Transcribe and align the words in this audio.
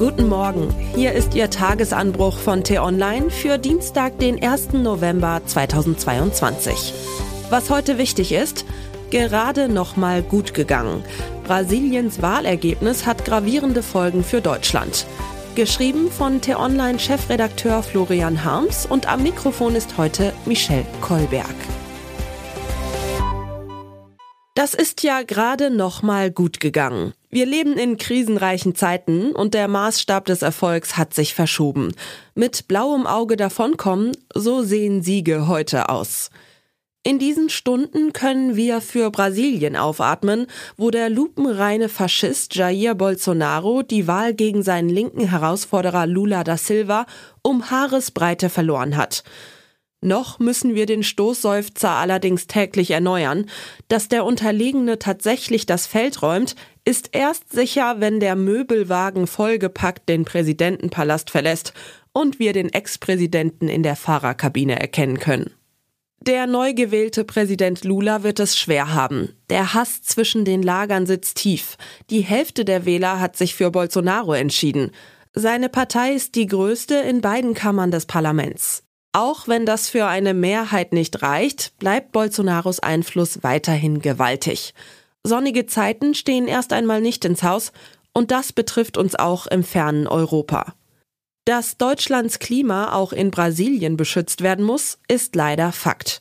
Guten 0.00 0.30
Morgen, 0.30 0.74
hier 0.94 1.12
ist 1.12 1.34
Ihr 1.34 1.50
Tagesanbruch 1.50 2.38
von 2.38 2.64
T-Online 2.64 3.28
für 3.28 3.58
Dienstag, 3.58 4.18
den 4.18 4.42
1. 4.42 4.72
November 4.72 5.42
2022. 5.44 6.94
Was 7.50 7.68
heute 7.68 7.98
wichtig 7.98 8.32
ist, 8.32 8.64
gerade 9.10 9.68
noch 9.68 9.96
mal 9.96 10.22
gut 10.22 10.54
gegangen. 10.54 11.04
Brasiliens 11.44 12.22
Wahlergebnis 12.22 13.04
hat 13.04 13.26
gravierende 13.26 13.82
Folgen 13.82 14.24
für 14.24 14.40
Deutschland. 14.40 15.04
Geschrieben 15.54 16.10
von 16.10 16.40
T-Online-Chefredakteur 16.40 17.82
Florian 17.82 18.42
Harms 18.42 18.86
und 18.86 19.06
am 19.06 19.22
Mikrofon 19.22 19.76
ist 19.76 19.98
heute 19.98 20.32
Michelle 20.46 20.86
Kolberg. 21.02 21.44
Das 24.54 24.72
ist 24.72 25.02
ja 25.02 25.20
gerade 25.24 25.68
noch 25.68 26.00
mal 26.00 26.30
gut 26.30 26.58
gegangen. 26.58 27.12
Wir 27.32 27.46
leben 27.46 27.74
in 27.74 27.96
krisenreichen 27.96 28.74
Zeiten 28.74 29.30
und 29.32 29.54
der 29.54 29.68
Maßstab 29.68 30.24
des 30.24 30.42
Erfolgs 30.42 30.96
hat 30.96 31.14
sich 31.14 31.32
verschoben. 31.32 31.94
Mit 32.34 32.66
blauem 32.66 33.06
Auge 33.06 33.36
davonkommen, 33.36 34.16
so 34.34 34.62
sehen 34.62 35.02
Siege 35.02 35.46
heute 35.46 35.88
aus. 35.90 36.30
In 37.04 37.20
diesen 37.20 37.48
Stunden 37.48 38.12
können 38.12 38.56
wir 38.56 38.80
für 38.80 39.12
Brasilien 39.12 39.76
aufatmen, 39.76 40.48
wo 40.76 40.90
der 40.90 41.08
lupenreine 41.08 41.88
Faschist 41.88 42.56
Jair 42.56 42.96
Bolsonaro 42.96 43.82
die 43.82 44.08
Wahl 44.08 44.34
gegen 44.34 44.64
seinen 44.64 44.88
linken 44.88 45.28
Herausforderer 45.28 46.06
Lula 46.06 46.42
da 46.42 46.56
Silva 46.56 47.06
um 47.42 47.70
Haaresbreite 47.70 48.50
verloren 48.50 48.96
hat. 48.96 49.22
Noch 50.02 50.38
müssen 50.38 50.74
wir 50.74 50.86
den 50.86 51.02
Stoßseufzer 51.02 51.90
allerdings 51.90 52.46
täglich 52.46 52.90
erneuern. 52.90 53.46
Dass 53.88 54.08
der 54.08 54.24
Unterlegene 54.24 54.98
tatsächlich 54.98 55.66
das 55.66 55.86
Feld 55.86 56.22
räumt, 56.22 56.56
ist 56.86 57.10
erst 57.12 57.52
sicher, 57.52 57.96
wenn 57.98 58.18
der 58.18 58.34
Möbelwagen 58.34 59.26
vollgepackt 59.26 60.08
den 60.08 60.24
Präsidentenpalast 60.24 61.30
verlässt 61.30 61.74
und 62.12 62.38
wir 62.38 62.54
den 62.54 62.72
Ex-Präsidenten 62.72 63.68
in 63.68 63.82
der 63.82 63.94
Fahrerkabine 63.94 64.80
erkennen 64.80 65.18
können. 65.18 65.50
Der 66.22 66.46
neu 66.46 66.74
gewählte 66.74 67.24
Präsident 67.24 67.84
Lula 67.84 68.22
wird 68.22 68.40
es 68.40 68.58
schwer 68.58 68.92
haben. 68.92 69.34
Der 69.48 69.74
Hass 69.74 70.02
zwischen 70.02 70.44
den 70.44 70.62
Lagern 70.62 71.06
sitzt 71.06 71.38
tief. 71.38 71.76
Die 72.08 72.20
Hälfte 72.20 72.64
der 72.64 72.84
Wähler 72.84 73.20
hat 73.20 73.36
sich 73.36 73.54
für 73.54 73.70
Bolsonaro 73.70 74.32
entschieden. 74.32 74.92
Seine 75.32 75.68
Partei 75.68 76.12
ist 76.12 76.34
die 76.34 76.46
größte 76.46 76.94
in 76.96 77.20
beiden 77.20 77.54
Kammern 77.54 77.90
des 77.90 78.04
Parlaments. 78.04 78.82
Auch 79.12 79.48
wenn 79.48 79.66
das 79.66 79.88
für 79.88 80.06
eine 80.06 80.34
Mehrheit 80.34 80.92
nicht 80.92 81.22
reicht, 81.22 81.76
bleibt 81.78 82.12
Bolsonaros 82.12 82.78
Einfluss 82.78 83.42
weiterhin 83.42 84.00
gewaltig. 84.00 84.72
Sonnige 85.24 85.66
Zeiten 85.66 86.14
stehen 86.14 86.46
erst 86.46 86.72
einmal 86.72 87.00
nicht 87.00 87.24
ins 87.24 87.42
Haus, 87.42 87.72
und 88.12 88.30
das 88.30 88.52
betrifft 88.52 88.96
uns 88.96 89.16
auch 89.16 89.46
im 89.46 89.64
fernen 89.64 90.06
Europa. 90.06 90.74
Dass 91.44 91.76
Deutschlands 91.76 92.38
Klima 92.38 92.92
auch 92.92 93.12
in 93.12 93.30
Brasilien 93.30 93.96
beschützt 93.96 94.42
werden 94.42 94.64
muss, 94.64 94.98
ist 95.08 95.34
leider 95.34 95.72
Fakt. 95.72 96.20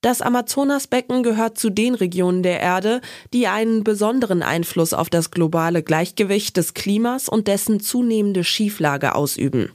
Das 0.00 0.20
Amazonasbecken 0.20 1.22
gehört 1.22 1.56
zu 1.56 1.70
den 1.70 1.94
Regionen 1.94 2.42
der 2.42 2.60
Erde, 2.60 3.00
die 3.32 3.46
einen 3.46 3.84
besonderen 3.84 4.42
Einfluss 4.42 4.92
auf 4.92 5.08
das 5.08 5.30
globale 5.30 5.82
Gleichgewicht 5.82 6.56
des 6.56 6.74
Klimas 6.74 7.28
und 7.28 7.48
dessen 7.48 7.80
zunehmende 7.80 8.44
Schieflage 8.44 9.14
ausüben. 9.14 9.72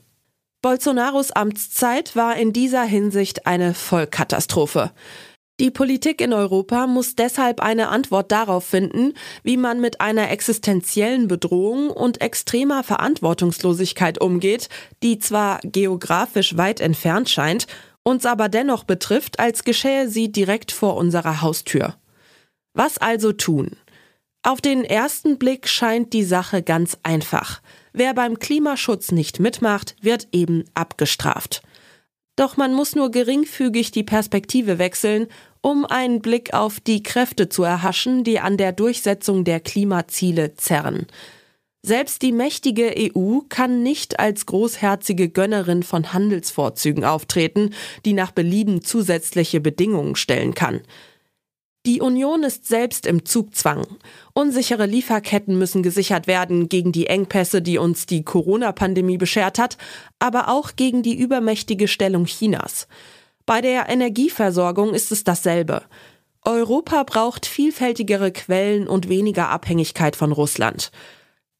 Bolsonaros 0.61 1.31
Amtszeit 1.31 2.17
war 2.17 2.35
in 2.35 2.51
dieser 2.51 2.83
Hinsicht 2.83 3.47
eine 3.47 3.73
Vollkatastrophe. 3.73 4.91
Die 5.61 5.71
Politik 5.71 6.19
in 6.19 6.33
Europa 6.33 6.85
muss 6.85 7.15
deshalb 7.15 7.61
eine 7.61 7.87
Antwort 7.87 8.31
darauf 8.33 8.65
finden, 8.65 9.13
wie 9.43 9.55
man 9.55 9.79
mit 9.79 10.01
einer 10.01 10.31
existenziellen 10.31 11.29
Bedrohung 11.29 11.89
und 11.89 12.19
extremer 12.19 12.83
Verantwortungslosigkeit 12.83 14.19
umgeht, 14.19 14.67
die 15.01 15.17
zwar 15.19 15.59
geografisch 15.63 16.57
weit 16.57 16.81
entfernt 16.81 17.29
scheint, 17.29 17.67
uns 18.03 18.25
aber 18.25 18.49
dennoch 18.49 18.83
betrifft, 18.83 19.39
als 19.39 19.63
geschähe 19.63 20.09
sie 20.09 20.29
direkt 20.29 20.73
vor 20.73 20.97
unserer 20.97 21.41
Haustür. 21.41 21.95
Was 22.73 22.97
also 22.97 23.31
tun? 23.31 23.77
Auf 24.41 24.61
den 24.61 24.85
ersten 24.85 25.37
Blick 25.37 25.67
scheint 25.67 26.13
die 26.13 26.23
Sache 26.23 26.63
ganz 26.63 26.97
einfach. 27.03 27.61
Wer 27.91 28.13
beim 28.13 28.39
Klimaschutz 28.39 29.11
nicht 29.11 29.39
mitmacht, 29.39 29.95
wird 30.01 30.29
eben 30.31 30.63
abgestraft. 30.73 31.61
Doch 32.37 32.55
man 32.55 32.73
muss 32.73 32.95
nur 32.95 33.11
geringfügig 33.11 33.91
die 33.91 34.03
Perspektive 34.03 34.79
wechseln, 34.79 35.27
um 35.59 35.85
einen 35.85 36.21
Blick 36.21 36.53
auf 36.53 36.79
die 36.79 37.03
Kräfte 37.03 37.49
zu 37.49 37.63
erhaschen, 37.63 38.23
die 38.23 38.39
an 38.39 38.55
der 38.55 38.71
Durchsetzung 38.71 39.43
der 39.43 39.59
Klimaziele 39.59 40.55
zerren. 40.55 41.07
Selbst 41.81 42.21
die 42.21 42.31
mächtige 42.31 42.93
EU 42.97 43.39
kann 43.49 43.83
nicht 43.83 44.19
als 44.19 44.45
großherzige 44.45 45.27
Gönnerin 45.27 45.83
von 45.83 46.13
Handelsvorzügen 46.13 47.03
auftreten, 47.03 47.73
die 48.05 48.13
nach 48.13 48.31
Belieben 48.31 48.83
zusätzliche 48.83 49.59
Bedingungen 49.59 50.15
stellen 50.15 50.53
kann. 50.53 50.79
Die 51.85 52.01
Union 52.01 52.43
ist 52.43 52.67
selbst 52.67 53.05
im 53.05 53.25
Zugzwang. 53.25 53.87
Unsichere 54.33 54.85
Lieferketten 54.85 55.57
müssen 55.57 55.81
gesichert 55.81 56.27
werden 56.27 56.67
gegen 56.67 56.91
die 56.91 57.07
Engpässe, 57.07 57.61
die 57.61 57.77
uns 57.77 58.05
die 58.05 58.23
Corona-Pandemie 58.23 59.17
beschert 59.17 59.59
hat, 59.59 59.77
aber 60.19 60.49
auch 60.49 60.75
gegen 60.75 61.03
die 61.03 61.17
übermächtige 61.17 61.87
Stellung 61.87 62.25
Chinas. 62.25 62.87
Bei 63.45 63.61
der 63.61 63.87
Energieversorgung 63.87 64.93
ist 64.93 65.11
es 65.11 65.23
dasselbe. 65.23 65.83
Europa 66.43 67.03
braucht 67.03 67.45
vielfältigere 67.45 68.31
Quellen 68.31 68.87
und 68.87 69.07
weniger 69.07 69.49
Abhängigkeit 69.49 70.17
von 70.17 70.33
Russland. 70.33 70.91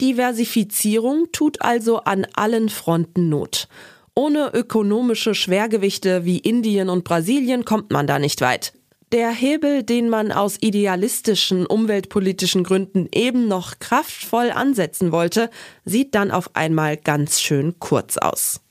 Diversifizierung 0.01 1.31
tut 1.31 1.61
also 1.61 1.99
an 1.99 2.27
allen 2.33 2.69
Fronten 2.69 3.29
Not. 3.29 3.67
Ohne 4.15 4.51
ökonomische 4.53 5.33
Schwergewichte 5.33 6.25
wie 6.25 6.39
Indien 6.39 6.89
und 6.89 7.05
Brasilien 7.05 7.63
kommt 7.63 7.91
man 7.91 8.05
da 8.05 8.19
nicht 8.19 8.41
weit. 8.41 8.73
Der 9.11 9.31
Hebel, 9.31 9.81
den 9.81 10.07
man 10.07 10.31
aus 10.31 10.57
idealistischen 10.61 11.65
umweltpolitischen 11.65 12.63
Gründen 12.63 13.07
eben 13.11 13.47
noch 13.47 13.79
kraftvoll 13.79 14.51
ansetzen 14.51 15.11
wollte, 15.11 15.49
sieht 15.83 16.13
dann 16.13 16.29
auf 16.29 16.55
einmal 16.55 16.95
ganz 16.95 17.41
schön 17.41 17.79
kurz 17.79 18.17
aus. 18.17 18.61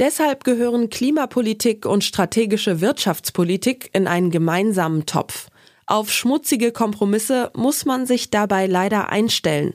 Deshalb 0.00 0.42
gehören 0.42 0.90
Klimapolitik 0.90 1.86
und 1.86 2.02
strategische 2.02 2.80
Wirtschaftspolitik 2.80 3.90
in 3.92 4.08
einen 4.08 4.30
gemeinsamen 4.30 5.06
Topf. 5.06 5.50
Auf 5.86 6.12
schmutzige 6.12 6.72
Kompromisse 6.72 7.52
muss 7.54 7.84
man 7.84 8.06
sich 8.06 8.30
dabei 8.30 8.66
leider 8.66 9.08
einstellen. 9.10 9.72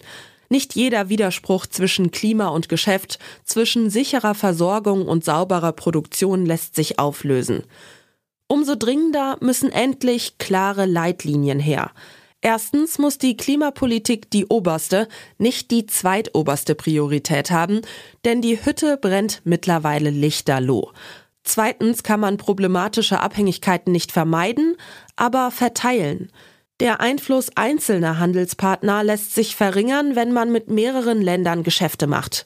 Nicht 0.49 0.75
jeder 0.75 1.07
Widerspruch 1.07 1.65
zwischen 1.67 2.11
Klima 2.11 2.49
und 2.49 2.67
Geschäft, 2.67 3.17
zwischen 3.45 3.89
sicherer 3.89 4.35
Versorgung 4.35 5.07
und 5.07 5.23
sauberer 5.23 5.71
Produktion 5.71 6.45
lässt 6.45 6.75
sich 6.75 6.99
auflösen. 6.99 7.63
Umso 8.51 8.75
dringender 8.75 9.37
müssen 9.39 9.71
endlich 9.71 10.37
klare 10.37 10.85
Leitlinien 10.85 11.61
her. 11.61 11.91
Erstens 12.41 12.99
muss 12.99 13.17
die 13.17 13.37
Klimapolitik 13.37 14.29
die 14.29 14.45
oberste, 14.45 15.07
nicht 15.37 15.71
die 15.71 15.85
zweitoberste 15.85 16.75
Priorität 16.75 17.49
haben, 17.49 17.79
denn 18.25 18.41
die 18.41 18.65
Hütte 18.65 18.97
brennt 18.97 19.39
mittlerweile 19.45 20.09
lichterloh. 20.09 20.91
Zweitens 21.45 22.03
kann 22.03 22.19
man 22.19 22.35
problematische 22.35 23.21
Abhängigkeiten 23.21 23.93
nicht 23.93 24.11
vermeiden, 24.11 24.75
aber 25.15 25.49
verteilen. 25.51 26.29
Der 26.81 26.99
Einfluss 26.99 27.51
einzelner 27.55 28.19
Handelspartner 28.19 29.01
lässt 29.05 29.33
sich 29.33 29.55
verringern, 29.55 30.17
wenn 30.17 30.33
man 30.33 30.51
mit 30.51 30.69
mehreren 30.69 31.21
Ländern 31.21 31.63
Geschäfte 31.63 32.05
macht. 32.05 32.45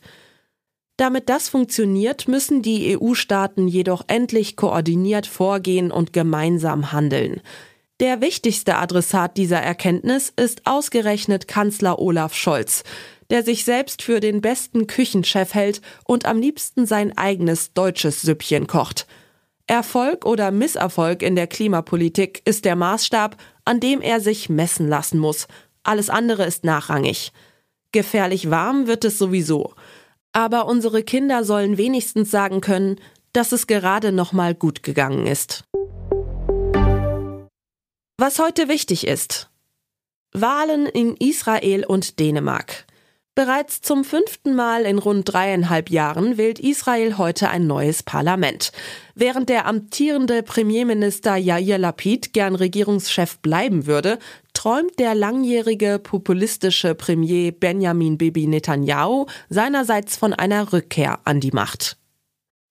Damit 0.98 1.28
das 1.28 1.50
funktioniert, 1.50 2.28
müssen 2.30 2.62
die 2.62 2.98
EU-Staaten 2.98 3.68
jedoch 3.68 4.04
endlich 4.08 4.56
koordiniert 4.56 5.28
vorgehen 5.28 5.92
und 5.92 6.14
gemeinsam 6.14 6.94
handeln. 6.94 7.42
Der 8.00 8.22
wichtigste 8.22 8.78
Adressat 8.78 9.36
dieser 9.36 9.60
Erkenntnis 9.60 10.32
ist 10.36 10.66
ausgerechnet 10.66 11.48
Kanzler 11.48 12.00
Olaf 12.00 12.34
Scholz, 12.34 12.84
der 13.30 13.44
sich 13.44 13.66
selbst 13.66 14.02
für 14.02 14.22
den 14.22 14.42
besten 14.42 14.88
Küchenchef 14.88 15.54
hält 15.54 15.82
und 16.06 16.26
am 16.26 16.40
liebsten 16.40 16.86
sein 16.86 17.18
eigenes 17.18 17.74
deutsches 17.74 18.22
Süppchen 18.22 18.68
kocht. 18.68 19.06
Erfolg 19.68 20.26
oder 20.26 20.52
Misserfolg 20.52 21.24
in 21.24 21.36
der 21.36 21.48
Klimapolitik 21.48 22.42
ist 22.46 22.66
der 22.66 22.76
Maßstab, 22.76 23.36
an 23.66 23.80
dem 23.80 24.00
er 24.00 24.22
sich 24.22 24.48
messen 24.48 24.88
lassen 24.88 25.20
muss. 25.20 25.48
Alles 25.84 26.10
andere 26.10 26.46
ist 26.46 26.64
nachrangig. 26.64 27.34
Gefährlich 27.92 28.50
warm 28.50 28.88
wird 28.88 29.04
es 29.06 29.18
sowieso 29.18 29.74
aber 30.36 30.68
unsere 30.68 31.02
Kinder 31.02 31.46
sollen 31.46 31.78
wenigstens 31.78 32.30
sagen 32.30 32.60
können, 32.60 32.98
dass 33.32 33.54
es 33.54 33.68
gerade 33.68 34.12
noch 34.12 34.34
mal 34.34 34.54
gut 34.54 34.84
gegangen 34.84 35.28
ist. 35.28 35.64
Was 38.18 38.38
heute 38.40 38.68
wichtig 38.68 39.08
ist. 39.08 39.50
Wahlen 40.34 40.88
in 40.88 41.16
Israel 41.16 41.86
und 41.86 42.20
Dänemark. 42.20 42.86
Bereits 43.34 43.82
zum 43.82 44.04
fünften 44.04 44.56
Mal 44.56 44.84
in 44.84 44.98
rund 44.98 45.32
dreieinhalb 45.32 45.90
Jahren 45.90 46.38
wählt 46.38 46.60
Israel 46.60 47.18
heute 47.18 47.50
ein 47.50 47.66
neues 47.68 48.04
Parlament. 48.04 48.74
Während 49.14 49.48
der 49.48 49.66
amtierende 49.66 50.44
Premierminister 50.44 51.38
Yair 51.38 51.78
Lapid 51.78 52.34
gern 52.34 52.56
Regierungschef 52.56 53.38
bleiben 53.40 53.88
würde, 53.88 54.20
träumt 54.66 54.98
der 54.98 55.14
langjährige 55.14 56.00
populistische 56.00 56.96
Premier 56.96 57.52
Benjamin 57.52 58.18
Bibi 58.18 58.48
Netanyahu 58.48 59.28
seinerseits 59.48 60.18
von 60.18 60.34
einer 60.34 60.74
Rückkehr 60.74 61.20
an 61.24 61.40
die 61.40 61.52
Macht. 61.52 61.98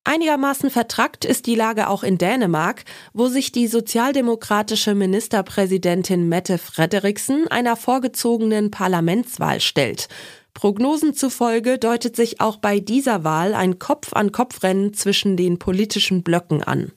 Einigermaßen 0.02 0.70
vertrackt 0.70 1.24
ist 1.24 1.46
die 1.46 1.54
Lage 1.54 1.88
auch 1.88 2.02
in 2.02 2.18
Dänemark, 2.18 2.82
wo 3.12 3.28
sich 3.28 3.52
die 3.52 3.68
sozialdemokratische 3.68 4.96
Ministerpräsidentin 4.96 6.28
Mette 6.28 6.58
Frederiksen 6.58 7.46
einer 7.46 7.76
vorgezogenen 7.76 8.72
Parlamentswahl 8.72 9.60
stellt. 9.60 10.08
Prognosen 10.52 11.14
zufolge 11.14 11.78
deutet 11.78 12.16
sich 12.16 12.40
auch 12.40 12.56
bei 12.56 12.80
dieser 12.80 13.22
Wahl 13.22 13.54
ein 13.54 13.78
Kopf-an-Kopf-Rennen 13.78 14.94
zwischen 14.94 15.36
den 15.36 15.60
politischen 15.60 16.24
Blöcken 16.24 16.64
an. 16.64 16.90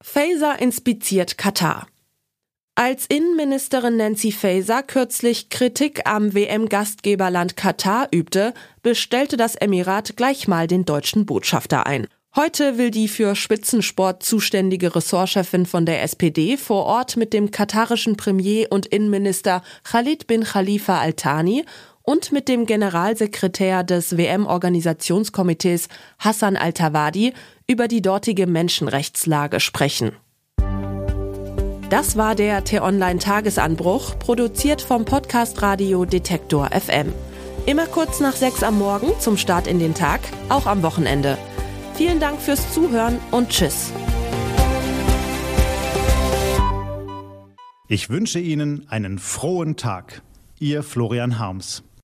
Faser 0.00 0.60
inspiziert 0.60 1.36
Katar. 1.36 1.88
Als 2.76 3.06
Innenministerin 3.06 3.98
Nancy 3.98 4.32
Faeser 4.32 4.82
kürzlich 4.82 5.48
Kritik 5.48 6.08
am 6.08 6.34
WM-Gastgeberland 6.34 7.56
Katar 7.56 8.08
übte, 8.12 8.52
bestellte 8.82 9.36
das 9.36 9.54
Emirat 9.54 10.16
gleich 10.16 10.48
mal 10.48 10.66
den 10.66 10.84
deutschen 10.84 11.24
Botschafter 11.24 11.86
ein. 11.86 12.08
Heute 12.34 12.76
will 12.76 12.90
die 12.90 13.06
für 13.06 13.36
Spitzensport 13.36 14.24
zuständige 14.24 14.96
Ressortchefin 14.96 15.66
von 15.66 15.86
der 15.86 16.02
SPD 16.02 16.56
vor 16.56 16.84
Ort 16.86 17.16
mit 17.16 17.32
dem 17.32 17.52
katarischen 17.52 18.16
Premier 18.16 18.66
und 18.70 18.86
Innenminister 18.86 19.62
Khalid 19.84 20.26
bin 20.26 20.42
Khalifa 20.42 20.98
Al-Thani 20.98 21.64
und 22.02 22.32
mit 22.32 22.48
dem 22.48 22.66
Generalsekretär 22.66 23.84
des 23.84 24.16
WM-Organisationskomitees 24.16 25.86
Hassan 26.18 26.56
Al-Tawadi 26.56 27.34
über 27.68 27.86
die 27.86 28.02
dortige 28.02 28.48
Menschenrechtslage 28.48 29.60
sprechen. 29.60 30.10
Das 31.94 32.16
war 32.16 32.34
der 32.34 32.64
T-Online-Tagesanbruch, 32.64 34.18
produziert 34.18 34.82
vom 34.82 35.04
Podcast 35.04 35.62
Radio 35.62 36.04
Detektor 36.04 36.70
FM. 36.72 37.12
Immer 37.66 37.86
kurz 37.86 38.18
nach 38.18 38.32
sechs 38.32 38.64
am 38.64 38.80
Morgen 38.80 39.12
zum 39.20 39.36
Start 39.36 39.68
in 39.68 39.78
den 39.78 39.94
Tag, 39.94 40.20
auch 40.48 40.66
am 40.66 40.82
Wochenende. 40.82 41.38
Vielen 41.94 42.18
Dank 42.18 42.40
fürs 42.40 42.74
Zuhören 42.74 43.20
und 43.30 43.50
Tschüss. 43.50 43.92
Ich 47.86 48.10
wünsche 48.10 48.40
Ihnen 48.40 48.88
einen 48.88 49.20
frohen 49.20 49.76
Tag. 49.76 50.22
Ihr 50.58 50.82
Florian 50.82 51.38
Harms. 51.38 51.84